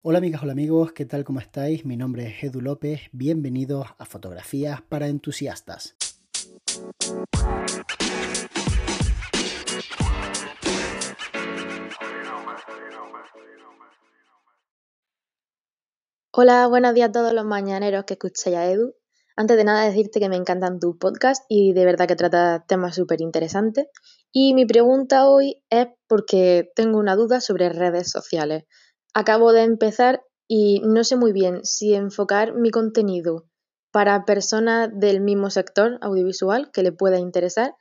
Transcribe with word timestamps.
Hola 0.00 0.18
amigas, 0.18 0.44
hola 0.44 0.52
amigos, 0.52 0.92
¿qué 0.92 1.06
tal? 1.06 1.24
¿Cómo 1.24 1.40
estáis? 1.40 1.84
Mi 1.84 1.96
nombre 1.96 2.28
es 2.28 2.44
Edu 2.44 2.60
López, 2.60 3.00
bienvenidos 3.10 3.88
a 3.98 4.04
Fotografías 4.04 4.80
para 4.80 5.08
Entusiastas. 5.08 5.96
Hola, 16.30 16.68
buenos 16.68 16.94
días 16.94 17.08
a 17.08 17.12
todos 17.12 17.32
los 17.32 17.44
mañaneros 17.44 18.04
que 18.04 18.14
escucháis 18.14 18.56
a 18.56 18.70
Edu. 18.70 18.94
Antes 19.34 19.56
de 19.56 19.64
nada 19.64 19.84
decirte 19.84 20.20
que 20.20 20.28
me 20.28 20.36
encantan 20.36 20.78
tus 20.78 20.96
podcasts 20.96 21.44
y 21.48 21.72
de 21.72 21.84
verdad 21.84 22.06
que 22.06 22.14
trata 22.14 22.64
temas 22.68 22.94
súper 22.94 23.20
interesantes. 23.20 23.88
Y 24.30 24.54
mi 24.54 24.64
pregunta 24.64 25.28
hoy 25.28 25.60
es 25.70 25.88
porque 26.06 26.70
tengo 26.76 27.00
una 27.00 27.16
duda 27.16 27.40
sobre 27.40 27.68
redes 27.68 28.10
sociales. 28.10 28.62
Acabo 29.18 29.52
de 29.52 29.64
empezar 29.64 30.22
y 30.46 30.78
no 30.84 31.02
sé 31.02 31.16
muy 31.16 31.32
bien 31.32 31.64
si 31.64 31.92
enfocar 31.92 32.54
mi 32.54 32.70
contenido 32.70 33.48
para 33.90 34.24
personas 34.24 34.90
del 34.94 35.20
mismo 35.20 35.50
sector 35.50 35.98
audiovisual 36.02 36.70
que 36.70 36.84
le 36.84 36.92
pueda 36.92 37.18
interesar 37.18 37.74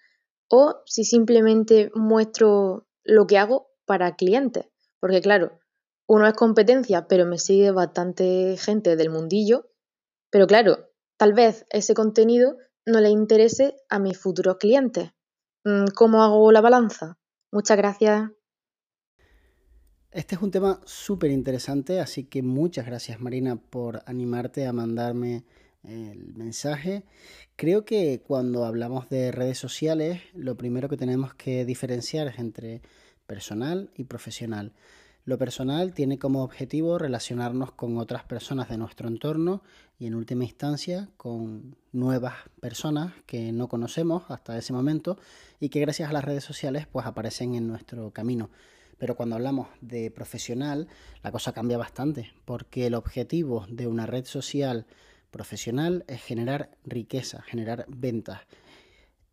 o 0.50 0.82
si 0.88 1.04
simplemente 1.04 1.92
muestro 1.94 2.88
lo 3.04 3.28
que 3.28 3.38
hago 3.38 3.68
para 3.86 4.16
clientes. 4.16 4.66
Porque 5.00 5.22
claro, 5.22 5.60
uno 6.08 6.26
es 6.26 6.34
competencia, 6.34 7.08
pero 7.08 7.28
me 7.28 7.38
sigue 7.38 7.70
bastante 7.70 8.58
gente 8.58 8.96
del 8.96 9.12
mundillo. 9.12 9.70
Pero 10.32 10.48
claro, 10.48 10.90
tal 11.18 11.34
vez 11.34 11.68
ese 11.70 11.94
contenido 11.94 12.58
no 12.84 13.00
le 13.00 13.10
interese 13.10 13.76
a 13.90 14.00
mis 14.00 14.18
futuros 14.18 14.58
clientes. 14.58 15.12
Mm, 15.66 15.90
¿Cómo 15.94 16.24
hago 16.24 16.52
la 16.52 16.62
balanza? 16.62 17.20
Muchas 17.52 17.78
gracias. 17.78 18.32
Este 20.18 20.34
es 20.34 20.42
un 20.42 20.50
tema 20.50 20.82
súper 20.84 21.30
interesante, 21.30 22.00
así 22.00 22.24
que 22.24 22.42
muchas 22.42 22.88
gracias 22.88 23.22
Marina 23.22 23.56
por 23.56 24.02
animarte 24.08 24.66
a 24.66 24.74
mandarme 24.74 25.44
el 25.84 26.34
mensaje. 26.34 27.04
Creo 27.56 27.86
que 27.86 28.24
cuando 28.26 28.66
hablamos 28.66 29.10
de 29.10 29.32
redes 29.32 29.60
sociales, 29.60 30.24
lo 30.34 30.58
primero 30.58 30.90
que 30.90 30.98
tenemos 30.98 31.36
que 31.36 31.66
diferenciar 31.66 32.30
es 32.30 32.40
entre 32.40 32.82
personal 33.28 33.92
y 33.96 34.06
profesional. 34.06 34.74
Lo 35.24 35.38
personal 35.38 35.94
tiene 35.94 36.18
como 36.18 36.44
objetivo 36.44 36.98
relacionarnos 36.98 37.72
con 37.74 38.00
otras 38.00 38.24
personas 38.24 38.70
de 38.70 38.80
nuestro 38.80 39.08
entorno 39.10 39.62
y 40.00 40.08
en 40.08 40.16
última 40.16 40.46
instancia 40.46 41.10
con 41.18 41.76
nuevas 41.92 42.34
personas 42.60 43.14
que 43.28 43.52
no 43.52 43.68
conocemos 43.68 44.24
hasta 44.30 44.58
ese 44.58 44.74
momento 44.74 45.20
y 45.60 45.70
que 45.70 45.80
gracias 45.80 46.10
a 46.10 46.14
las 46.14 46.26
redes 46.26 46.44
sociales 46.44 46.88
pues 46.92 47.06
aparecen 47.06 47.54
en 47.54 47.68
nuestro 47.68 48.10
camino. 48.10 48.50
Pero 48.98 49.16
cuando 49.16 49.36
hablamos 49.36 49.68
de 49.82 50.12
profesional, 50.12 50.88
la 51.24 51.32
cosa 51.32 51.54
cambia 51.54 51.78
bastante, 51.78 52.32
porque 52.46 52.88
el 52.88 52.96
objetivo 52.96 53.66
de 53.70 53.88
una 53.88 54.06
red 54.06 54.26
social 54.26 54.86
profesional 55.32 56.04
es 56.08 56.22
generar 56.22 56.72
riqueza, 56.84 57.42
generar 57.44 57.86
ventas. 57.88 58.42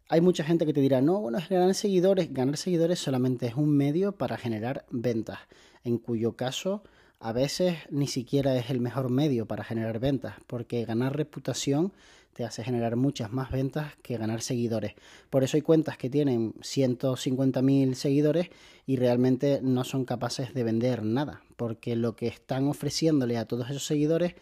Hay 0.08 0.20
mucha 0.20 0.44
gente 0.44 0.66
que 0.66 0.74
te 0.74 0.80
dirá, 0.80 1.00
no, 1.00 1.20
bueno, 1.20 1.40
generar 1.40 1.74
seguidores, 1.74 2.32
ganar 2.32 2.56
seguidores 2.58 2.98
solamente 2.98 3.46
es 3.46 3.54
un 3.54 3.74
medio 3.74 4.12
para 4.12 4.36
generar 4.36 4.84
ventas, 4.90 5.38
en 5.82 5.98
cuyo 5.98 6.36
caso 6.36 6.82
a 7.20 7.32
veces 7.32 7.78
ni 7.90 8.06
siquiera 8.06 8.54
es 8.56 8.68
el 8.68 8.80
mejor 8.80 9.10
medio 9.10 9.46
para 9.46 9.64
generar 9.64 9.98
ventas, 9.98 10.34
porque 10.46 10.84
ganar 10.84 11.16
reputación 11.16 11.94
te 12.34 12.44
hace 12.44 12.64
generar 12.64 12.96
muchas 12.96 13.32
más 13.32 13.50
ventas 13.50 13.96
que 14.02 14.18
ganar 14.18 14.42
seguidores. 14.42 14.94
Por 15.30 15.44
eso 15.44 15.56
hay 15.56 15.62
cuentas 15.62 15.96
que 15.96 16.10
tienen 16.10 16.52
150.000 16.54 17.94
seguidores 17.94 18.50
y 18.86 18.96
realmente 18.96 19.60
no 19.62 19.84
son 19.84 20.04
capaces 20.04 20.52
de 20.52 20.64
vender 20.64 21.02
nada, 21.02 21.42
porque 21.56 21.96
lo 21.96 22.16
que 22.16 22.26
están 22.26 22.68
ofreciéndole 22.68 23.38
a 23.38 23.46
todos 23.46 23.70
esos 23.70 23.86
seguidores 23.86 24.34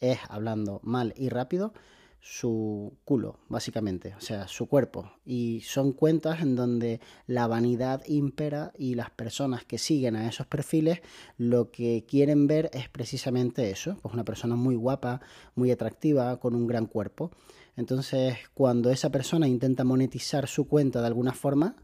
es, 0.00 0.18
hablando 0.28 0.80
mal 0.84 1.14
y 1.16 1.28
rápido, 1.28 1.72
su 2.20 2.98
culo, 3.04 3.38
básicamente, 3.48 4.14
o 4.16 4.20
sea, 4.20 4.48
su 4.48 4.66
cuerpo. 4.66 5.12
Y 5.24 5.62
son 5.62 5.92
cuentas 5.92 6.40
en 6.42 6.56
donde 6.56 7.00
la 7.26 7.46
vanidad 7.46 8.02
impera 8.06 8.72
y 8.76 8.94
las 8.94 9.10
personas 9.10 9.64
que 9.64 9.78
siguen 9.78 10.16
a 10.16 10.28
esos 10.28 10.46
perfiles 10.46 11.00
lo 11.36 11.70
que 11.70 12.04
quieren 12.06 12.46
ver 12.46 12.70
es 12.72 12.88
precisamente 12.88 13.70
eso, 13.70 13.96
pues 14.02 14.14
una 14.14 14.24
persona 14.24 14.56
muy 14.56 14.74
guapa, 14.74 15.20
muy 15.54 15.70
atractiva, 15.70 16.38
con 16.38 16.54
un 16.54 16.66
gran 16.66 16.86
cuerpo. 16.86 17.30
Entonces, 17.76 18.36
cuando 18.54 18.90
esa 18.90 19.10
persona 19.10 19.46
intenta 19.46 19.84
monetizar 19.84 20.48
su 20.48 20.66
cuenta 20.66 21.00
de 21.00 21.06
alguna 21.06 21.32
forma, 21.32 21.76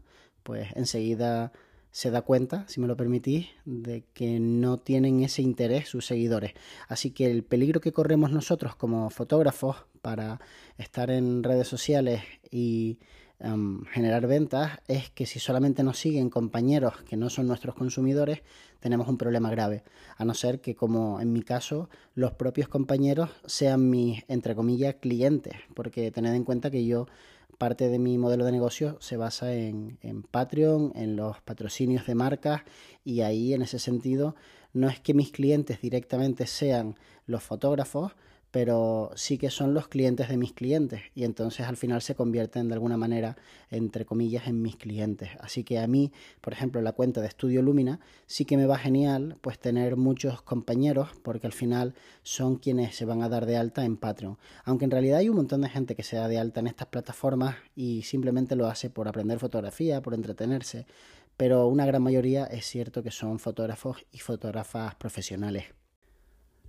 pues 0.43 0.67
enseguida 0.75 1.53
se 1.95 2.11
da 2.11 2.23
cuenta, 2.23 2.65
si 2.67 2.81
me 2.81 2.87
lo 2.87 2.97
permitís, 2.97 3.47
de 3.63 4.03
que 4.13 4.37
no 4.41 4.75
tienen 4.77 5.23
ese 5.23 5.41
interés 5.41 5.87
sus 5.87 6.05
seguidores. 6.05 6.51
Así 6.89 7.11
que 7.11 7.31
el 7.31 7.45
peligro 7.45 7.79
que 7.79 7.93
corremos 7.93 8.31
nosotros 8.31 8.75
como 8.75 9.09
fotógrafos 9.09 9.77
para 10.01 10.41
estar 10.77 11.09
en 11.09 11.41
redes 11.41 11.69
sociales 11.69 12.21
y 12.51 12.99
em, 13.39 13.85
generar 13.85 14.27
ventas 14.27 14.79
es 14.89 15.09
que 15.09 15.25
si 15.25 15.39
solamente 15.39 15.83
nos 15.83 15.97
siguen 15.97 16.29
compañeros 16.29 17.01
que 17.03 17.15
no 17.15 17.29
son 17.29 17.47
nuestros 17.47 17.75
consumidores, 17.75 18.41
tenemos 18.81 19.07
un 19.07 19.17
problema 19.17 19.49
grave. 19.49 19.85
A 20.17 20.25
no 20.25 20.33
ser 20.33 20.59
que, 20.59 20.75
como 20.75 21.21
en 21.21 21.31
mi 21.31 21.43
caso, 21.43 21.89
los 22.13 22.33
propios 22.33 22.67
compañeros 22.67 23.29
sean 23.45 23.89
mis, 23.89 24.25
entre 24.27 24.53
comillas, 24.53 24.95
clientes. 24.95 25.55
Porque 25.73 26.11
tened 26.11 26.33
en 26.33 26.43
cuenta 26.43 26.69
que 26.69 26.85
yo 26.85 27.07
parte 27.57 27.89
de 27.89 27.99
mi 27.99 28.17
modelo 28.17 28.45
de 28.45 28.51
negocio 28.51 28.97
se 28.99 29.17
basa 29.17 29.53
en, 29.53 29.97
en, 30.01 30.23
Patreon, 30.23 30.93
en 30.95 31.15
los 31.15 31.41
patrocinios 31.41 32.05
de 32.05 32.15
marcas 32.15 32.61
y 33.03 33.21
ahí 33.21 33.53
en 33.53 33.61
ese 33.61 33.79
sentido 33.79 34.35
no 34.73 34.89
es 34.89 34.99
que 34.99 35.13
mis 35.13 35.31
clientes 35.31 35.81
directamente 35.81 36.47
sean 36.47 36.95
los 37.25 37.43
fotógrafos, 37.43 38.13
pero 38.55 39.11
sí 39.15 39.37
que 39.37 39.49
son 39.49 39.73
los 39.73 39.89
clientes 39.89 40.29
de 40.29 40.37
mis 40.37 40.53
clientes 40.53 41.01
y 41.13 41.25
entonces 41.25 41.67
al 41.67 41.75
final 41.75 42.01
se 42.01 42.15
convierten 42.15 42.69
de 42.69 42.75
alguna 42.75 42.95
manera, 42.95 43.35
entre 43.69 44.05
comillas, 44.05 44.47
en 44.47 44.61
mis 44.61 44.77
clientes. 44.77 45.31
Así 45.41 45.65
que 45.65 45.77
a 45.77 45.87
mí, 45.87 46.13
por 46.39 46.53
ejemplo, 46.53 46.81
la 46.81 46.93
cuenta 46.93 47.19
de 47.19 47.27
Estudio 47.27 47.61
Lumina 47.61 47.99
sí 48.27 48.45
que 48.45 48.55
me 48.55 48.65
va 48.65 48.77
genial 48.77 49.35
pues 49.41 49.59
tener 49.59 49.97
muchos 49.97 50.41
compañeros 50.41 51.09
porque 51.21 51.47
al 51.47 51.51
final 51.51 51.95
son 52.23 52.55
quienes 52.55 52.95
se 52.95 53.03
van 53.03 53.23
a 53.23 53.27
dar 53.27 53.45
de 53.45 53.57
alta 53.57 53.83
en 53.83 53.97
Patreon. 53.97 54.37
Aunque 54.63 54.85
en 54.85 54.91
realidad 54.91 55.17
hay 55.17 55.27
un 55.27 55.35
montón 55.35 55.59
de 55.59 55.67
gente 55.67 55.93
que 55.93 56.03
se 56.03 56.15
da 56.15 56.29
de 56.29 56.39
alta 56.39 56.61
en 56.61 56.67
estas 56.67 56.87
plataformas 56.87 57.57
y 57.75 58.03
simplemente 58.03 58.55
lo 58.55 58.67
hace 58.67 58.89
por 58.89 59.09
aprender 59.09 59.37
fotografía, 59.37 60.01
por 60.01 60.13
entretenerse, 60.13 60.85
pero 61.35 61.67
una 61.67 61.85
gran 61.85 62.01
mayoría 62.01 62.45
es 62.45 62.65
cierto 62.65 63.03
que 63.03 63.11
son 63.11 63.37
fotógrafos 63.37 64.05
y 64.13 64.19
fotógrafas 64.19 64.95
profesionales. 64.95 65.65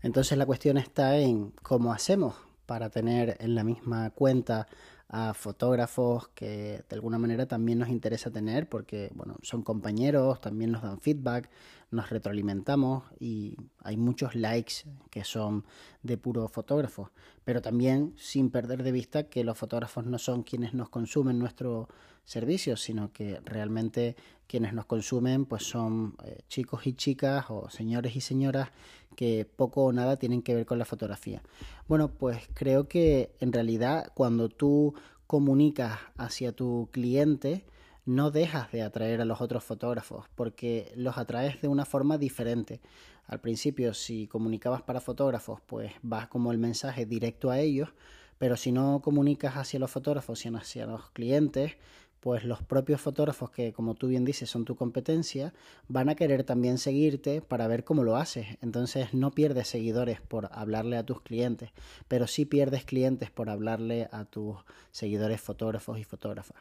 Entonces 0.07 0.39
la 0.39 0.47
cuestión 0.47 0.79
está 0.79 1.19
en 1.19 1.51
cómo 1.65 1.93
hacemos 1.93 2.37
para 2.65 2.91
tener 2.91 3.37
en 3.41 3.57
la 3.57 3.65
misma 3.65 4.11
cuenta 4.11 4.69
a 5.09 5.35
fotógrafos 5.35 6.29
que 6.29 6.85
de 6.89 6.95
alguna 6.95 7.19
manera 7.19 7.47
también 7.47 7.81
nos 7.81 7.89
interesa 7.89 8.31
tener 8.31 8.69
porque 8.69 9.11
bueno, 9.17 9.35
son 9.43 9.63
compañeros, 9.63 10.41
también 10.41 10.71
nos 10.71 10.83
dan 10.83 11.01
feedback, 11.01 11.51
nos 11.91 12.09
retroalimentamos 12.11 13.03
y 13.19 13.57
hay 13.83 13.97
muchos 13.97 14.37
likes 14.37 14.75
que 15.11 15.25
son 15.25 15.65
de 16.05 16.17
puro 16.17 16.47
fotógrafo, 16.47 17.11
pero 17.45 17.61
también 17.61 18.15
sin 18.17 18.51
perder 18.51 18.85
de 18.85 18.93
vista 18.93 19.25
que 19.25 19.43
los 19.43 19.59
fotógrafos 19.59 20.07
no 20.07 20.19
son 20.19 20.45
quienes 20.45 20.73
nos 20.73 20.89
consumen 20.89 21.41
nuestro 21.41 21.89
servicio, 22.27 22.77
sino 22.77 23.13
que 23.13 23.41
realmente 23.45 24.17
quienes 24.47 24.75
nos 24.75 24.85
consumen 24.85 25.47
pues 25.47 25.65
son 25.65 26.17
eh, 26.25 26.43
chicos 26.49 26.87
y 26.87 26.93
chicas 26.93 27.47
o 27.49 27.71
señores 27.71 28.15
y 28.17 28.21
señoras 28.21 28.69
que 29.17 29.47
poco 29.47 29.85
o 29.85 29.93
nada 29.93 30.19
tienen 30.19 30.43
que 30.43 30.55
ver 30.55 30.67
con 30.67 30.79
la 30.79 30.85
fotografía. 30.85 31.43
Bueno, 31.89 32.09
pues 32.13 32.49
creo 32.53 32.89
que 32.89 33.35
en 33.41 33.53
realidad 33.53 34.13
cuando 34.15 34.49
tú 34.49 34.95
comunicas 35.27 35.99
hacia 36.19 36.53
tu 36.53 36.89
cliente, 36.93 37.65
no 38.05 38.31
dejas 38.31 38.71
de 38.71 38.83
atraer 38.83 39.21
a 39.21 39.25
los 39.25 39.41
otros 39.41 39.65
fotógrafos, 39.65 40.27
porque 40.37 40.93
los 40.95 41.19
atraes 41.19 41.61
de 41.61 41.69
una 41.69 41.85
forma 41.85 42.19
diferente. 42.19 42.81
Al 43.27 43.41
principio, 43.41 43.95
si 43.95 44.29
comunicabas 44.29 44.83
para 44.83 45.01
fotógrafos, 45.01 45.61
pues 45.67 45.93
vas 46.03 46.29
como 46.29 46.53
el 46.53 46.59
mensaje 46.59 47.05
directo 47.05 47.51
a 47.51 47.59
ellos, 47.59 47.89
pero 48.39 48.57
si 48.57 48.71
no 48.71 49.01
comunicas 49.03 49.57
hacia 49.57 49.81
los 49.81 49.91
fotógrafos, 49.91 50.39
sino 50.39 50.59
hacia 50.59 50.87
los 50.87 51.11
clientes, 51.11 51.77
pues 52.27 52.43
los 52.43 52.61
propios 52.61 53.01
fotógrafos 53.01 53.51
que, 53.51 53.73
como 53.73 53.95
tú 53.95 54.09
bien 54.09 54.25
dices, 54.25 54.51
son 54.51 54.65
tu 54.65 54.75
competencia, 54.75 55.55
van 55.87 56.09
a 56.09 56.17
querer 56.17 56.43
también 56.43 56.77
seguirte 56.77 57.41
para 57.41 57.69
ver 57.69 57.85
cómo 57.85 58.03
lo 58.03 58.17
haces. 58.17 58.59
Entonces 58.63 59.15
no 59.15 59.31
pierdes 59.31 59.69
seguidores 59.69 60.21
por 60.23 60.49
hablarle 60.51 60.97
a 60.97 61.07
tus 61.07 61.21
clientes, 61.21 61.71
pero 62.09 62.27
sí 62.27 62.45
pierdes 62.45 62.85
clientes 62.85 63.31
por 63.31 63.49
hablarle 63.49 64.09
a 64.11 64.25
tus 64.25 64.57
seguidores 64.91 65.41
fotógrafos 65.41 66.01
y 66.01 66.03
fotógrafas. 66.03 66.57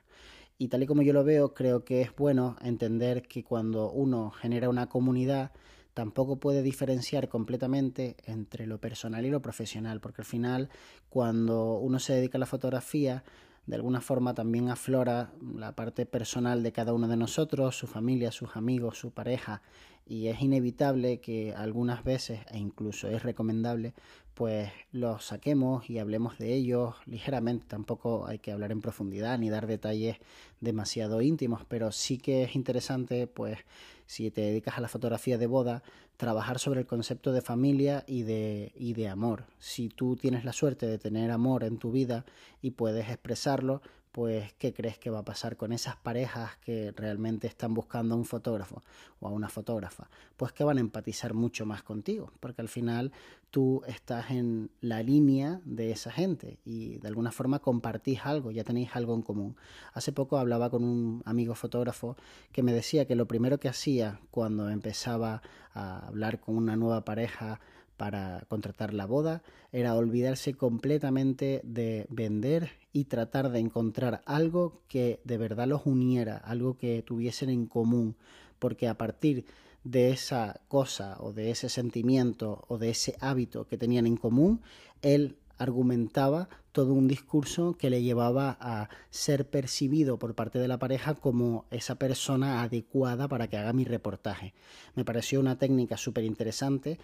Y 0.59 0.67
tal 0.67 0.83
y 0.83 0.85
como 0.85 1.01
yo 1.01 1.13
lo 1.13 1.23
veo, 1.23 1.55
creo 1.55 1.83
que 1.83 2.03
es 2.03 2.15
bueno 2.15 2.57
entender 2.61 3.23
que 3.23 3.43
cuando 3.43 3.89
uno 3.89 4.29
genera 4.29 4.69
una 4.69 4.87
comunidad, 4.87 5.49
tampoco 5.95 6.35
puede 6.35 6.61
diferenciar 6.61 7.27
completamente 7.27 8.17
entre 8.25 8.67
lo 8.67 8.79
personal 8.79 9.25
y 9.25 9.31
lo 9.31 9.41
profesional, 9.41 9.99
porque 9.99 10.21
al 10.21 10.27
final, 10.27 10.69
cuando 11.09 11.79
uno 11.79 11.97
se 11.97 12.13
dedica 12.13 12.37
a 12.37 12.39
la 12.39 12.45
fotografía, 12.45 13.23
de 13.67 13.75
alguna 13.75 14.01
forma 14.01 14.33
también 14.33 14.69
aflora 14.69 15.31
la 15.55 15.75
parte 15.75 16.05
personal 16.05 16.61
de 16.61 16.71
cada 16.71 16.93
uno 16.93 17.07
de 17.07 17.17
nosotros, 17.17 17.77
su 17.77 17.87
familia, 17.87 18.31
sus 18.31 18.55
amigos, 18.55 18.99
su 18.99 19.11
pareja, 19.11 19.61
y 20.05 20.27
es 20.27 20.41
inevitable 20.41 21.19
que 21.19 21.53
algunas 21.55 22.03
veces, 22.03 22.41
e 22.51 22.59
incluso 22.59 23.07
es 23.09 23.23
recomendable, 23.23 23.93
pues 24.35 24.69
los 24.91 25.25
saquemos 25.25 25.89
y 25.89 25.97
hablemos 25.97 26.37
de 26.37 26.53
ellos 26.53 26.95
ligeramente. 27.05 27.65
Tampoco 27.67 28.27
hay 28.27 28.37
que 28.37 28.51
hablar 28.51 28.71
en 28.71 28.81
profundidad 28.81 29.39
ni 29.39 29.49
dar 29.49 29.65
detalles 29.65 30.17
demasiado 30.59 31.21
íntimos, 31.21 31.63
pero 31.67 31.91
sí 31.91 32.17
que 32.17 32.43
es 32.43 32.55
interesante, 32.55 33.27
pues, 33.27 33.59
si 34.05 34.29
te 34.29 34.41
dedicas 34.41 34.77
a 34.77 34.81
la 34.81 34.89
fotografía 34.89 35.37
de 35.37 35.47
boda, 35.47 35.81
trabajar 36.17 36.59
sobre 36.59 36.81
el 36.81 36.85
concepto 36.85 37.31
de 37.31 37.41
familia 37.41 38.03
y 38.07 38.23
de, 38.23 38.71
y 38.75 38.93
de 38.93 39.07
amor. 39.07 39.45
Si 39.57 39.89
tú 39.89 40.15
tienes 40.15 40.45
la 40.45 40.53
suerte 40.53 40.85
de 40.85 40.99
tener 40.99 41.31
amor 41.31 41.63
en 41.63 41.77
tu 41.77 41.91
vida 41.91 42.25
y 42.61 42.71
puedes 42.71 43.09
expresarlo, 43.09 43.81
pues 44.15 44.53
¿qué 44.53 44.73
crees 44.73 44.97
que 44.97 45.09
va 45.09 45.19
a 45.19 45.25
pasar 45.25 45.57
con 45.57 45.73
esas 45.73 45.97
parejas 45.97 46.55
que 46.63 46.93
realmente 46.95 47.47
están 47.47 47.73
buscando 47.73 48.15
a 48.15 48.17
un 48.17 48.23
fotógrafo 48.23 48.81
o 49.19 49.27
a 49.27 49.29
una 49.29 49.49
fotógrafa? 49.49 50.09
Pues 50.37 50.53
que 50.53 50.63
van 50.63 50.77
a 50.77 50.79
empatizar 50.79 51.33
mucho 51.33 51.65
más 51.65 51.83
contigo, 51.83 52.31
porque 52.39 52.61
al 52.61 52.69
final 52.69 53.11
tú 53.51 53.81
estás 53.85 54.31
en 54.31 54.71
la 54.79 55.03
línea 55.03 55.59
de 55.65 55.91
esa 55.91 56.11
gente 56.11 56.59
y 56.63 56.97
de 56.99 57.09
alguna 57.09 57.33
forma 57.33 57.59
compartís 57.59 58.25
algo, 58.25 58.51
ya 58.51 58.63
tenéis 58.63 58.95
algo 58.95 59.13
en 59.15 59.21
común. 59.21 59.57
Hace 59.91 60.13
poco 60.13 60.37
hablaba 60.37 60.69
con 60.69 60.85
un 60.85 61.21
amigo 61.25 61.53
fotógrafo 61.53 62.15
que 62.53 62.63
me 62.63 62.71
decía 62.71 63.03
que 63.03 63.17
lo 63.17 63.27
primero 63.27 63.59
que 63.59 63.67
hacía 63.67 64.21
cuando 64.31 64.69
empezaba 64.69 65.41
a 65.73 66.07
hablar 66.07 66.39
con 66.39 66.55
una 66.55 66.77
nueva 66.77 67.03
pareja 67.03 67.59
para 67.97 68.45
contratar 68.47 68.93
la 68.93 69.07
boda 69.07 69.43
era 69.73 69.93
olvidarse 69.95 70.53
completamente 70.53 71.59
de 71.65 72.07
vender 72.09 72.84
y 72.95 73.03
tratar 73.03 73.51
de 73.51 73.59
encontrar 73.59 74.21
algo 74.25 74.79
que 74.87 75.19
de 75.25 75.37
verdad 75.37 75.67
los 75.67 75.85
uniera, 75.85 76.37
algo 76.37 76.77
que 76.77 77.01
tuviesen 77.01 77.49
en 77.49 77.65
común, 77.65 78.15
porque 78.57 78.87
a 78.87 78.93
partir 78.93 79.43
de 79.83 80.11
esa 80.11 80.61
cosa 80.69 81.17
o 81.19 81.33
de 81.33 81.51
ese 81.51 81.67
sentimiento 81.67 82.63
o 82.69 82.77
de 82.77 82.91
ese 82.91 83.17
hábito 83.19 83.67
que 83.67 83.77
tenían 83.77 84.07
en 84.07 84.15
común, 84.15 84.61
él 85.01 85.35
argumentaba 85.57 86.47
todo 86.71 86.93
un 86.93 87.09
discurso 87.09 87.75
que 87.77 87.89
le 87.89 88.01
llevaba 88.01 88.57
a 88.61 88.87
ser 89.09 89.49
percibido 89.49 90.17
por 90.17 90.33
parte 90.33 90.57
de 90.57 90.69
la 90.69 90.79
pareja 90.79 91.15
como 91.15 91.65
esa 91.71 91.95
persona 91.95 92.63
adecuada 92.63 93.27
para 93.27 93.49
que 93.49 93.57
haga 93.57 93.73
mi 93.73 93.83
reportaje. 93.83 94.53
Me 94.95 95.03
pareció 95.03 95.41
una 95.41 95.57
técnica 95.57 95.97
súper 95.97 96.23
interesante 96.23 96.97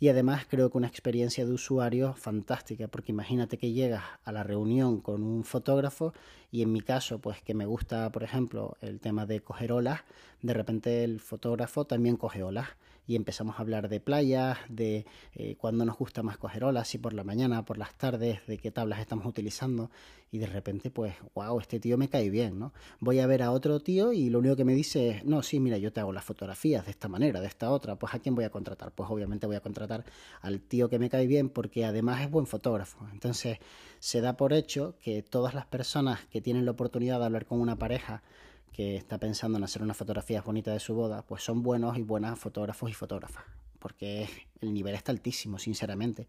y 0.00 0.08
además 0.08 0.46
creo 0.48 0.70
que 0.70 0.78
una 0.78 0.86
experiencia 0.86 1.44
de 1.44 1.52
usuario 1.52 2.14
fantástica, 2.14 2.88
porque 2.88 3.12
imagínate 3.12 3.58
que 3.58 3.72
llegas 3.72 4.04
a 4.24 4.32
la 4.32 4.42
reunión 4.42 5.00
con 5.00 5.22
un 5.22 5.44
fotógrafo 5.44 6.12
y 6.50 6.62
en 6.62 6.72
mi 6.72 6.80
caso, 6.80 7.18
pues 7.18 7.42
que 7.42 7.54
me 7.54 7.66
gusta, 7.66 8.10
por 8.12 8.22
ejemplo, 8.22 8.76
el 8.80 9.00
tema 9.00 9.26
de 9.26 9.40
coger 9.40 9.72
olas, 9.72 10.00
de 10.42 10.54
repente 10.54 11.04
el 11.04 11.20
fotógrafo 11.20 11.84
también 11.84 12.16
coge 12.16 12.42
olas 12.42 12.68
y 13.08 13.16
empezamos 13.16 13.56
a 13.56 13.62
hablar 13.62 13.88
de 13.88 14.00
playas, 14.00 14.58
de 14.68 15.06
eh, 15.34 15.56
cuándo 15.56 15.86
nos 15.86 15.96
gusta 15.96 16.22
más 16.22 16.36
coger 16.36 16.62
olas, 16.62 16.88
si 16.88 16.98
por 16.98 17.14
la 17.14 17.24
mañana, 17.24 17.64
por 17.64 17.78
las 17.78 17.94
tardes, 17.94 18.46
de 18.46 18.58
qué 18.58 18.70
tablas 18.70 19.00
estamos 19.00 19.24
utilizando 19.24 19.90
y 20.30 20.36
de 20.36 20.46
repente 20.46 20.90
pues, 20.90 21.14
wow, 21.34 21.58
este 21.58 21.80
tío 21.80 21.96
me 21.96 22.10
cae 22.10 22.28
bien, 22.28 22.58
¿no? 22.58 22.74
Voy 23.00 23.20
a 23.20 23.26
ver 23.26 23.42
a 23.42 23.50
otro 23.50 23.80
tío 23.80 24.12
y 24.12 24.28
lo 24.28 24.40
único 24.40 24.56
que 24.56 24.66
me 24.66 24.74
dice 24.74 25.08
es, 25.08 25.24
no, 25.24 25.42
sí, 25.42 25.58
mira, 25.58 25.78
yo 25.78 25.90
te 25.90 26.00
hago 26.00 26.12
las 26.12 26.22
fotografías 26.22 26.84
de 26.84 26.90
esta 26.90 27.08
manera, 27.08 27.40
de 27.40 27.46
esta 27.46 27.70
otra, 27.70 27.96
pues 27.96 28.12
¿a 28.12 28.18
quién 28.18 28.34
voy 28.34 28.44
a 28.44 28.50
contratar? 28.50 28.92
Pues 28.92 29.08
obviamente 29.10 29.46
voy 29.46 29.56
a 29.56 29.60
contratar 29.60 30.04
al 30.42 30.60
tío 30.60 30.90
que 30.90 30.98
me 30.98 31.08
cae 31.08 31.26
bien 31.26 31.48
porque 31.48 31.86
además 31.86 32.20
es 32.20 32.30
buen 32.30 32.46
fotógrafo. 32.46 33.08
Entonces 33.10 33.56
se 34.00 34.20
da 34.20 34.36
por 34.36 34.52
hecho 34.52 34.96
que 35.02 35.22
todas 35.22 35.54
las 35.54 35.64
personas 35.64 36.26
que 36.26 36.42
tienen 36.42 36.66
la 36.66 36.72
oportunidad 36.72 37.20
de 37.20 37.24
hablar 37.24 37.46
con 37.46 37.58
una 37.58 37.76
pareja 37.76 38.22
que 38.78 38.94
está 38.94 39.18
pensando 39.18 39.58
en 39.58 39.64
hacer 39.64 39.82
unas 39.82 39.96
fotografías 39.96 40.44
bonitas 40.44 40.72
de 40.72 40.78
su 40.78 40.94
boda, 40.94 41.22
pues 41.22 41.42
son 41.42 41.64
buenos 41.64 41.98
y 41.98 42.02
buenas 42.02 42.38
fotógrafos 42.38 42.88
y 42.88 42.94
fotógrafas, 42.94 43.42
porque 43.80 44.28
el 44.60 44.72
nivel 44.72 44.94
está 44.94 45.10
altísimo, 45.10 45.58
sinceramente. 45.58 46.28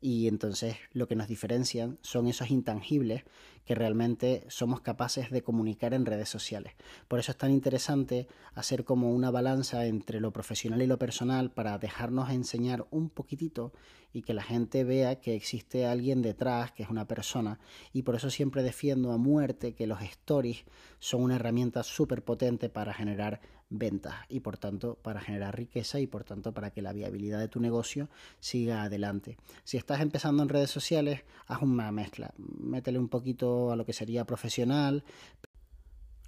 Y 0.00 0.28
entonces 0.28 0.76
lo 0.92 1.08
que 1.08 1.16
nos 1.16 1.28
diferencian 1.28 1.98
son 2.02 2.26
esos 2.26 2.50
intangibles 2.50 3.24
que 3.64 3.74
realmente 3.74 4.44
somos 4.48 4.80
capaces 4.80 5.30
de 5.30 5.42
comunicar 5.42 5.94
en 5.94 6.04
redes 6.04 6.28
sociales. 6.28 6.74
Por 7.08 7.18
eso 7.18 7.32
es 7.32 7.38
tan 7.38 7.50
interesante 7.50 8.28
hacer 8.52 8.84
como 8.84 9.10
una 9.12 9.30
balanza 9.30 9.86
entre 9.86 10.20
lo 10.20 10.32
profesional 10.32 10.82
y 10.82 10.86
lo 10.86 10.98
personal 10.98 11.50
para 11.50 11.78
dejarnos 11.78 12.30
enseñar 12.30 12.86
un 12.90 13.08
poquitito 13.08 13.72
y 14.12 14.22
que 14.22 14.34
la 14.34 14.42
gente 14.42 14.84
vea 14.84 15.20
que 15.20 15.34
existe 15.34 15.86
alguien 15.86 16.22
detrás, 16.22 16.72
que 16.72 16.84
es 16.84 16.90
una 16.90 17.08
persona. 17.08 17.58
Y 17.92 18.02
por 18.02 18.14
eso 18.14 18.30
siempre 18.30 18.62
defiendo 18.62 19.12
a 19.12 19.18
muerte 19.18 19.74
que 19.74 19.86
los 19.86 20.02
stories 20.02 20.64
son 20.98 21.22
una 21.22 21.36
herramienta 21.36 21.82
súper 21.82 22.22
potente 22.22 22.68
para 22.68 22.94
generar 22.94 23.40
ventas 23.78 24.14
y 24.28 24.40
por 24.40 24.56
tanto 24.56 24.96
para 25.02 25.20
generar 25.20 25.56
riqueza 25.56 26.00
y 26.00 26.06
por 26.06 26.24
tanto 26.24 26.52
para 26.52 26.70
que 26.70 26.82
la 26.82 26.92
viabilidad 26.92 27.38
de 27.38 27.48
tu 27.48 27.60
negocio 27.60 28.08
siga 28.40 28.82
adelante. 28.82 29.36
Si 29.64 29.76
estás 29.76 30.00
empezando 30.00 30.42
en 30.42 30.48
redes 30.48 30.70
sociales, 30.70 31.22
haz 31.46 31.62
una 31.62 31.90
mezcla, 31.92 32.32
métele 32.36 32.98
un 32.98 33.08
poquito 33.08 33.72
a 33.72 33.76
lo 33.76 33.84
que 33.84 33.92
sería 33.92 34.24
profesional, 34.24 35.04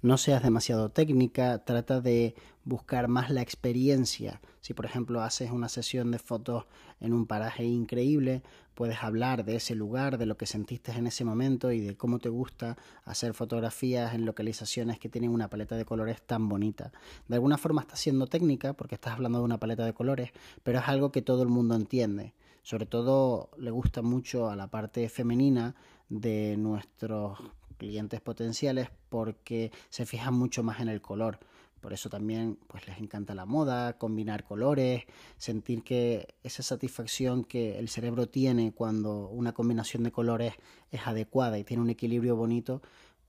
no 0.01 0.17
seas 0.17 0.43
demasiado 0.43 0.89
técnica, 0.89 1.59
trata 1.65 2.01
de 2.01 2.35
buscar 2.63 3.07
más 3.07 3.29
la 3.31 3.41
experiencia. 3.41 4.41
Si 4.61 4.73
por 4.73 4.85
ejemplo 4.85 5.21
haces 5.21 5.51
una 5.51 5.69
sesión 5.69 6.11
de 6.11 6.19
fotos 6.19 6.65
en 6.99 7.13
un 7.13 7.25
paraje 7.25 7.63
increíble, 7.63 8.43
puedes 8.75 9.01
hablar 9.01 9.43
de 9.43 9.55
ese 9.55 9.73
lugar, 9.73 10.19
de 10.19 10.27
lo 10.27 10.37
que 10.37 10.45
sentiste 10.45 10.91
en 10.91 11.07
ese 11.07 11.25
momento 11.25 11.71
y 11.71 11.79
de 11.79 11.97
cómo 11.97 12.19
te 12.19 12.29
gusta 12.29 12.77
hacer 13.05 13.33
fotografías 13.33 14.13
en 14.13 14.25
localizaciones 14.25 14.99
que 14.99 15.09
tienen 15.09 15.31
una 15.31 15.49
paleta 15.49 15.75
de 15.75 15.85
colores 15.85 16.21
tan 16.21 16.47
bonita. 16.47 16.91
De 17.27 17.35
alguna 17.35 17.57
forma 17.57 17.81
estás 17.81 17.99
siendo 17.99 18.27
técnica 18.27 18.73
porque 18.73 18.95
estás 18.95 19.13
hablando 19.13 19.39
de 19.39 19.45
una 19.45 19.59
paleta 19.59 19.83
de 19.83 19.93
colores, 19.93 20.31
pero 20.61 20.79
es 20.79 20.87
algo 20.87 21.11
que 21.11 21.23
todo 21.23 21.41
el 21.41 21.49
mundo 21.49 21.73
entiende. 21.75 22.33
Sobre 22.61 22.85
todo 22.85 23.49
le 23.57 23.71
gusta 23.71 24.01
mucho 24.01 24.49
a 24.49 24.55
la 24.55 24.67
parte 24.67 25.09
femenina 25.09 25.73
de 26.09 26.55
nuestros 26.57 27.39
clientes 27.77 28.21
potenciales 28.21 28.89
porque 29.09 29.71
se 29.89 30.05
fijan 30.05 30.33
mucho 30.33 30.63
más 30.63 30.79
en 30.79 30.89
el 30.89 31.01
color. 31.01 31.39
Por 31.79 31.93
eso 31.93 32.09
también 32.09 32.57
pues 32.67 32.87
les 32.87 32.97
encanta 32.97 33.35
la 33.35 33.45
moda, 33.45 33.97
combinar 33.97 34.43
colores, 34.43 35.03
sentir 35.37 35.83
que 35.83 36.35
esa 36.43 36.63
satisfacción 36.63 37.43
que 37.43 37.77
el 37.79 37.87
cerebro 37.87 38.27
tiene 38.27 38.73
cuando 38.73 39.29
una 39.29 39.53
combinación 39.53 40.03
de 40.03 40.11
colores 40.11 40.53
es 40.91 41.05
adecuada 41.05 41.59
y 41.59 41.63
tiene 41.63 41.83
un 41.83 41.89
equilibrio 41.89 42.35
bonito, 42.35 42.81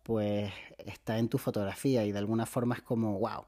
pues 0.03 0.51
está 0.87 1.19
en 1.19 1.29
tu 1.29 1.39
fotografía 1.39 2.05
y 2.07 2.13
de 2.13 2.19
alguna 2.19 2.47
forma 2.47 2.75
es 2.75 2.83
como, 2.83 3.19
wow, 3.19 3.45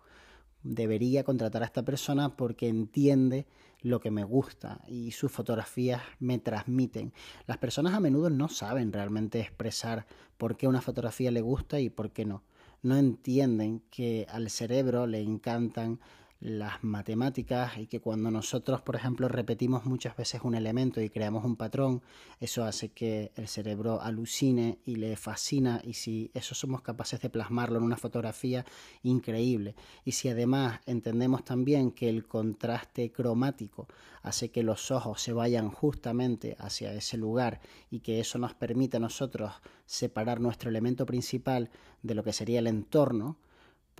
debería 0.62 1.24
contratar 1.24 1.62
a 1.62 1.66
esta 1.66 1.84
persona 1.84 2.36
porque 2.36 2.68
entiende 2.68 3.46
lo 3.82 4.00
que 4.00 4.10
me 4.10 4.24
gusta 4.24 4.82
y 4.86 5.12
sus 5.12 5.32
fotografías 5.32 6.02
me 6.18 6.38
transmiten. 6.38 7.12
Las 7.46 7.58
personas 7.58 7.94
a 7.94 8.00
menudo 8.00 8.30
no 8.30 8.48
saben 8.48 8.92
realmente 8.92 9.40
expresar 9.40 10.06
por 10.36 10.56
qué 10.56 10.68
una 10.68 10.82
fotografía 10.82 11.30
le 11.30 11.40
gusta 11.40 11.80
y 11.80 11.88
por 11.88 12.10
qué 12.10 12.24
no. 12.24 12.42
No 12.82 12.96
entienden 12.96 13.82
que 13.90 14.26
al 14.30 14.50
cerebro 14.50 15.06
le 15.06 15.20
encantan 15.20 16.00
las 16.40 16.82
matemáticas 16.82 17.76
y 17.76 17.86
que 17.86 18.00
cuando 18.00 18.30
nosotros, 18.30 18.80
por 18.80 18.96
ejemplo, 18.96 19.28
repetimos 19.28 19.84
muchas 19.84 20.16
veces 20.16 20.40
un 20.42 20.54
elemento 20.54 21.00
y 21.02 21.10
creamos 21.10 21.44
un 21.44 21.56
patrón, 21.56 22.02
eso 22.40 22.64
hace 22.64 22.88
que 22.88 23.30
el 23.36 23.46
cerebro 23.46 24.00
alucine 24.00 24.78
y 24.86 24.96
le 24.96 25.16
fascina 25.16 25.82
y 25.84 25.92
si 25.92 26.30
eso 26.32 26.54
somos 26.54 26.80
capaces 26.80 27.20
de 27.20 27.28
plasmarlo 27.28 27.78
en 27.78 27.84
una 27.84 27.98
fotografía, 27.98 28.64
increíble. 29.02 29.74
Y 30.04 30.12
si 30.12 30.30
además 30.30 30.80
entendemos 30.86 31.44
también 31.44 31.90
que 31.90 32.08
el 32.08 32.26
contraste 32.26 33.12
cromático 33.12 33.86
hace 34.22 34.50
que 34.50 34.62
los 34.62 34.90
ojos 34.90 35.20
se 35.20 35.34
vayan 35.34 35.70
justamente 35.70 36.56
hacia 36.58 36.94
ese 36.94 37.18
lugar 37.18 37.60
y 37.90 38.00
que 38.00 38.18
eso 38.18 38.38
nos 38.38 38.54
permite 38.54 38.96
a 38.96 39.00
nosotros 39.00 39.52
separar 39.84 40.40
nuestro 40.40 40.70
elemento 40.70 41.04
principal 41.04 41.70
de 42.02 42.14
lo 42.14 42.24
que 42.24 42.32
sería 42.32 42.60
el 42.60 42.66
entorno, 42.66 43.36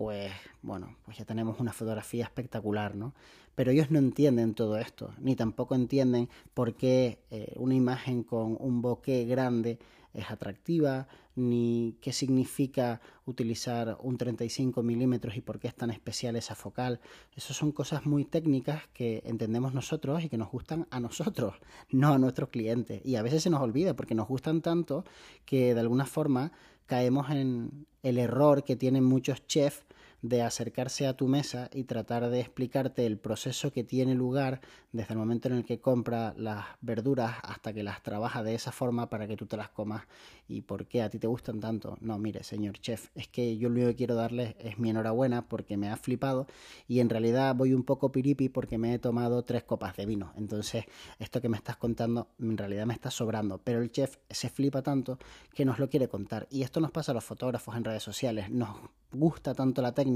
pues 0.00 0.32
bueno, 0.62 0.96
pues 1.04 1.18
ya 1.18 1.26
tenemos 1.26 1.60
una 1.60 1.74
fotografía 1.74 2.24
espectacular, 2.24 2.96
¿no? 2.96 3.12
Pero 3.54 3.70
ellos 3.70 3.90
no 3.90 3.98
entienden 3.98 4.54
todo 4.54 4.78
esto, 4.78 5.12
ni 5.18 5.36
tampoco 5.36 5.74
entienden 5.74 6.30
por 6.54 6.74
qué 6.74 7.18
eh, 7.30 7.52
una 7.56 7.74
imagen 7.74 8.22
con 8.22 8.56
un 8.58 8.80
bokeh 8.80 9.26
grande 9.26 9.78
es 10.14 10.30
atractiva, 10.30 11.06
ni 11.36 11.98
qué 12.00 12.14
significa 12.14 13.02
utilizar 13.26 13.98
un 14.00 14.16
35 14.16 14.82
milímetros 14.82 15.36
y 15.36 15.42
por 15.42 15.60
qué 15.60 15.68
es 15.68 15.74
tan 15.74 15.90
especial 15.90 16.34
esa 16.34 16.54
focal. 16.54 17.00
Esas 17.36 17.58
son 17.58 17.70
cosas 17.70 18.06
muy 18.06 18.24
técnicas 18.24 18.84
que 18.94 19.22
entendemos 19.26 19.74
nosotros 19.74 20.24
y 20.24 20.30
que 20.30 20.38
nos 20.38 20.50
gustan 20.50 20.86
a 20.90 20.98
nosotros, 20.98 21.56
no 21.90 22.14
a 22.14 22.18
nuestros 22.18 22.48
clientes. 22.48 23.02
Y 23.04 23.16
a 23.16 23.22
veces 23.22 23.42
se 23.42 23.50
nos 23.50 23.60
olvida 23.60 23.94
porque 23.94 24.14
nos 24.14 24.28
gustan 24.28 24.62
tanto 24.62 25.04
que 25.44 25.74
de 25.74 25.80
alguna 25.80 26.06
forma 26.06 26.52
caemos 26.86 27.28
en 27.28 27.86
el 28.02 28.18
error 28.18 28.64
que 28.64 28.76
tienen 28.76 29.04
muchos 29.04 29.46
chefs 29.46 29.84
de 30.22 30.42
acercarse 30.42 31.06
a 31.06 31.16
tu 31.16 31.28
mesa 31.28 31.70
y 31.72 31.84
tratar 31.84 32.28
de 32.28 32.40
explicarte 32.40 33.06
el 33.06 33.18
proceso 33.18 33.72
que 33.72 33.84
tiene 33.84 34.14
lugar 34.14 34.60
desde 34.92 35.14
el 35.14 35.18
momento 35.18 35.48
en 35.48 35.54
el 35.54 35.64
que 35.64 35.80
compra 35.80 36.34
las 36.36 36.64
verduras 36.80 37.36
hasta 37.42 37.72
que 37.72 37.82
las 37.82 38.02
trabaja 38.02 38.42
de 38.42 38.54
esa 38.54 38.72
forma 38.72 39.08
para 39.08 39.26
que 39.26 39.36
tú 39.36 39.46
te 39.46 39.56
las 39.56 39.70
comas 39.70 40.02
y 40.48 40.62
por 40.62 40.86
qué 40.86 41.02
a 41.02 41.10
ti 41.10 41.18
te 41.18 41.26
gustan 41.26 41.60
tanto. 41.60 41.96
No, 42.00 42.18
mire, 42.18 42.42
señor 42.42 42.78
chef, 42.78 43.08
es 43.14 43.28
que 43.28 43.56
yo 43.56 43.68
lo 43.68 43.76
único 43.76 43.88
que 43.90 43.96
quiero 43.96 44.14
darles 44.14 44.56
es 44.58 44.78
mi 44.78 44.90
enhorabuena 44.90 45.48
porque 45.48 45.76
me 45.76 45.88
ha 45.88 45.96
flipado 45.96 46.46
y 46.88 47.00
en 47.00 47.08
realidad 47.08 47.54
voy 47.54 47.72
un 47.72 47.84
poco 47.84 48.10
piripi 48.10 48.48
porque 48.48 48.76
me 48.76 48.92
he 48.94 48.98
tomado 48.98 49.42
tres 49.44 49.62
copas 49.62 49.96
de 49.96 50.06
vino. 50.06 50.32
Entonces, 50.36 50.84
esto 51.18 51.40
que 51.40 51.48
me 51.48 51.56
estás 51.56 51.76
contando 51.76 52.28
en 52.40 52.58
realidad 52.58 52.86
me 52.86 52.94
está 52.94 53.10
sobrando, 53.10 53.60
pero 53.62 53.80
el 53.80 53.92
chef 53.92 54.16
se 54.28 54.48
flipa 54.48 54.82
tanto 54.82 55.18
que 55.54 55.64
nos 55.64 55.78
lo 55.78 55.88
quiere 55.88 56.08
contar. 56.08 56.48
Y 56.50 56.62
esto 56.62 56.80
nos 56.80 56.90
pasa 56.90 57.12
a 57.12 57.14
los 57.14 57.24
fotógrafos 57.24 57.76
en 57.76 57.84
redes 57.84 58.02
sociales. 58.02 58.50
Nos 58.50 58.76
gusta 59.12 59.54
tanto 59.54 59.82
la 59.82 59.92
técnica 59.92 60.09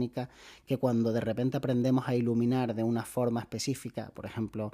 que 0.66 0.78
cuando 0.78 1.12
de 1.12 1.20
repente 1.20 1.56
aprendemos 1.56 2.08
a 2.08 2.14
iluminar 2.14 2.74
de 2.74 2.82
una 2.82 3.04
forma 3.04 3.40
específica, 3.40 4.10
por 4.14 4.26
ejemplo, 4.26 4.72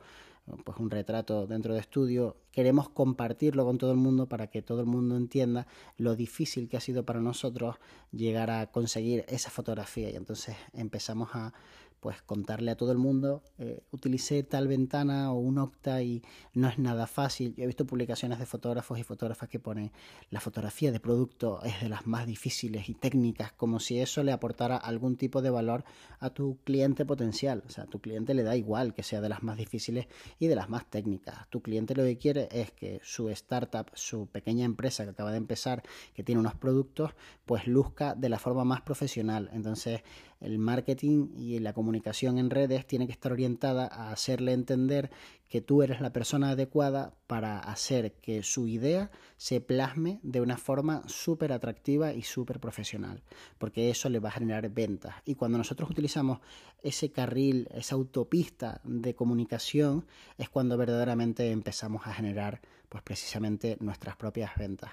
pues 0.65 0.79
un 0.79 0.91
retrato 0.91 1.47
dentro 1.47 1.75
de 1.75 1.81
estudio, 1.81 2.37
queremos 2.53 2.89
compartirlo 2.89 3.65
con 3.65 3.79
todo 3.79 3.93
el 3.93 3.97
mundo 3.97 4.29
para 4.29 4.49
que 4.49 4.63
todo 4.63 4.81
el 4.81 4.87
mundo 4.87 5.17
entienda 5.17 5.67
lo 5.97 6.17
difícil 6.17 6.69
que 6.69 6.77
ha 6.77 6.81
sido 6.81 7.05
para 7.05 7.21
nosotros 7.21 7.77
llegar 8.13 8.51
a 8.51 8.67
conseguir 8.67 9.25
esa 9.29 9.51
fotografía. 9.51 10.11
Y 10.11 10.17
entonces 10.17 10.57
empezamos 10.73 11.31
a 11.35 11.53
pues 12.01 12.23
contarle 12.23 12.71
a 12.71 12.77
todo 12.77 12.93
el 12.93 12.99
mundo, 12.99 13.43
eh, 13.59 13.83
utilicé 13.93 14.43
tal 14.43 14.67
ventana 14.69 15.33
o 15.33 15.39
un 15.39 15.59
octa 15.59 16.03
y 16.03 16.23
no 16.55 16.69
es 16.69 16.79
nada 16.79 17.07
fácil. 17.07 17.55
Yo 17.55 17.65
he 17.65 17.67
visto 17.67 17.87
publicaciones 17.87 18.39
de 18.39 18.47
fotógrafos 18.47 18.99
y 18.99 19.03
fotógrafas 19.03 19.49
que 19.49 19.61
ponen 19.61 19.93
la 20.31 20.41
fotografía 20.41 20.93
de 20.93 21.01
producto 21.01 21.63
es 21.63 21.81
de 21.81 21.89
las 21.89 22.07
más 22.07 22.27
difíciles 22.27 22.89
y 22.89 22.95
técnicas, 22.95 23.53
como 23.53 23.81
si 23.81 23.99
eso 23.99 24.23
le 24.23 24.33
aportara 24.33 24.77
algún 24.77 25.17
tipo 25.17 25.43
de 25.43 25.51
valor 25.51 25.85
a 26.19 26.31
tu 26.31 26.59
cliente 26.65 27.05
potencial. 27.05 27.63
O 27.67 27.71
sea, 27.71 27.85
a 27.85 27.87
tu 27.87 28.01
cliente 28.01 28.35
le 28.35 28.43
da 28.43 28.57
igual 28.57 28.95
que 28.95 29.03
sea 29.03 29.21
de 29.21 29.29
las 29.29 29.43
más 29.43 29.57
difíciles 29.57 30.07
y 30.39 30.47
de 30.47 30.57
las 30.57 30.69
más 30.69 30.89
técnicas. 30.89 31.49
Tu 31.51 31.61
cliente 31.61 31.95
lo 31.95 32.03
que 32.05 32.19
quiere 32.19 32.49
es 32.51 32.71
que 32.73 33.01
su 33.03 33.29
startup, 33.31 33.91
su 33.95 34.27
pequeña 34.27 34.65
empresa 34.65 35.05
que 35.05 35.11
acaba 35.11 35.33
de 35.33 35.39
empezar, 35.39 35.83
que 36.15 36.23
tiene 36.23 36.41
unos 36.41 36.55
productos, 36.55 37.13
pues 37.45 37.67
luzca 37.67 38.15
de 38.15 38.29
la 38.29 38.39
forma 38.39 38.65
más 38.65 38.81
profesional. 38.83 39.51
Entonces, 39.53 40.03
el 40.41 40.59
marketing 40.59 41.29
y 41.37 41.59
la 41.59 41.73
comunicación 41.73 42.39
en 42.39 42.51
redes 42.51 42.87
tiene 42.87 43.07
que 43.07 43.13
estar 43.13 43.33
orientada 43.33 43.87
a 43.87 44.11
hacerle 44.11 44.53
entender 44.53 45.11
que 45.49 45.61
tú 45.61 45.83
eres 45.83 46.01
la 46.01 46.13
persona 46.13 46.51
adecuada 46.51 47.13
para 47.27 47.59
hacer 47.59 48.13
que 48.13 48.43
su 48.43 48.69
idea 48.69 49.11
se 49.37 49.61
plasme 49.61 50.21
de 50.23 50.41
una 50.41 50.57
forma 50.57 51.03
súper 51.09 51.53
atractiva 51.53 52.13
y 52.15 52.23
súper 52.23 52.61
profesional, 52.61 53.23
porque 53.59 53.91
eso 53.91 54.09
le 54.09 54.21
va 54.21 54.29
a 54.29 54.33
generar 54.33 54.71
ventas. 54.71 55.15
Y 55.25 55.35
cuando 55.35 55.59
nosotros 55.59 55.91
utilizamos 55.91 56.39
ese 56.83 57.11
carril, 57.11 57.69
esa 57.75 57.97
autopista 57.97 58.81
de 58.85 59.15
comunicación, 59.15 60.07
es 60.39 60.49
cuando 60.49 60.77
verdaderamente 60.77 61.51
empezamos 61.51 62.07
a 62.07 62.15
generar 62.15 62.61
pues 62.89 63.03
precisamente 63.03 63.77
nuestras 63.81 64.17
propias 64.17 64.53
ventas. 64.57 64.91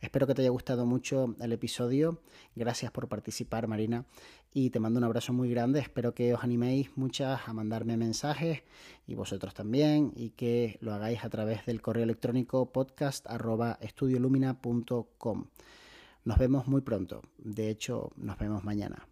Espero 0.00 0.26
que 0.26 0.34
te 0.34 0.42
haya 0.42 0.50
gustado 0.50 0.86
mucho 0.86 1.34
el 1.40 1.52
episodio. 1.52 2.20
Gracias 2.54 2.90
por 2.92 3.08
participar, 3.08 3.66
Marina. 3.66 4.04
Y 4.52 4.70
te 4.70 4.80
mando 4.80 4.98
un 4.98 5.04
abrazo 5.04 5.32
muy 5.32 5.50
grande. 5.50 5.80
Espero 5.80 6.14
que 6.14 6.34
os 6.34 6.42
animéis 6.42 6.96
muchas 6.96 7.46
a 7.46 7.52
mandarme 7.52 7.96
mensajes 7.96 8.62
y 9.06 9.14
vosotros 9.14 9.54
también 9.54 10.12
y 10.16 10.30
que 10.30 10.78
lo 10.80 10.94
hagáis 10.94 11.24
a 11.24 11.30
través 11.30 11.66
del 11.66 11.82
correo 11.82 12.04
electrónico 12.04 12.72
podcast 12.72 13.26
Nos 16.24 16.38
vemos 16.38 16.66
muy 16.66 16.80
pronto. 16.80 17.22
De 17.38 17.70
hecho, 17.70 18.12
nos 18.16 18.38
vemos 18.38 18.64
mañana. 18.64 19.06